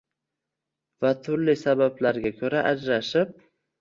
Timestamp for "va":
1.05-1.11